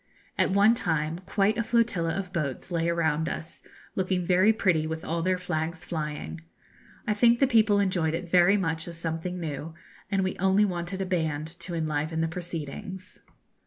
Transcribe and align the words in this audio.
At 0.35 0.49
one 0.49 0.73
time 0.73 1.19
quite 1.27 1.59
a 1.59 1.63
flotilla 1.63 2.17
of 2.17 2.33
boats 2.33 2.71
lay 2.71 2.89
around 2.89 3.29
us, 3.29 3.61
looking 3.95 4.25
very 4.25 4.51
pretty 4.51 4.87
with 4.87 5.05
all 5.05 5.21
their 5.21 5.37
flags 5.37 5.85
flying. 5.85 6.41
I 7.05 7.13
think 7.13 7.37
the 7.39 7.45
people 7.45 7.79
enjoyed 7.79 8.15
it 8.15 8.27
very 8.27 8.57
much 8.57 8.87
as 8.87 8.97
something 8.97 9.39
new, 9.39 9.75
and 10.09 10.23
we 10.23 10.35
only 10.39 10.65
wanted 10.65 11.01
a 11.03 11.05
band 11.05 11.45
to 11.59 11.75
enliven 11.75 12.19
the 12.21 12.27
proceedings. 12.27 13.19